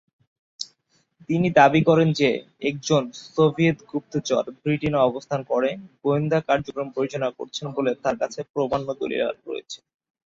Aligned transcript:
তিনি 1.29 1.47
দাবী 1.59 1.81
করেন 1.89 2.09
যে, 2.19 2.29
একজন 2.61 3.01
সোভিয়েত 3.27 3.77
গুপ্তচর 3.91 4.43
ব্রিটেনে 4.61 4.99
অবস্থান 5.01 5.41
করে 5.51 5.69
গোয়েন্দা 6.01 6.39
কার্যক্রম 6.49 6.87
পরিচালনা 6.95 7.31
করছেন 7.37 7.65
বলে 7.77 7.91
তার 8.03 8.15
কাছে 8.21 8.39
প্রামাণ্য 8.51 8.87
দলিল 9.01 9.21
রয়েছে। 9.47 9.79